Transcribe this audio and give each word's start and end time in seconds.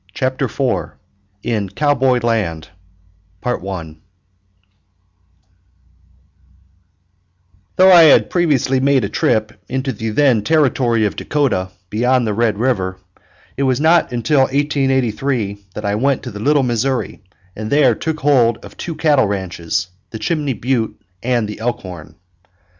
CHAPTER 0.15 0.45
IV 0.45 0.93
IN 1.43 1.69
COWBOY 1.69 2.21
LAND 2.23 2.69
Though 3.43 3.91
I 7.91 8.03
had 8.05 8.31
previously 8.31 8.79
made 8.79 9.03
a 9.03 9.09
trip 9.09 9.51
into 9.69 9.91
the 9.93 10.09
then 10.09 10.41
Territory 10.43 11.05
of 11.05 11.15
Dakota, 11.15 11.69
beyond 11.91 12.25
the 12.25 12.33
Red 12.33 12.57
River, 12.57 12.97
it 13.55 13.61
was 13.61 13.79
not 13.79 14.11
until 14.11 14.39
1883 14.39 15.65
that 15.75 15.85
I 15.85 15.93
went 15.93 16.23
to 16.23 16.31
the 16.31 16.39
Little 16.39 16.63
Missouri, 16.63 17.21
and 17.55 17.69
there 17.71 17.93
took 17.93 18.21
hold 18.21 18.57
of 18.65 18.75
two 18.77 18.95
cattle 18.95 19.27
ranches, 19.27 19.89
the 20.09 20.17
Chimney 20.17 20.53
Butte 20.53 20.99
and 21.21 21.47
the 21.47 21.59
Elkhorn. 21.59 22.15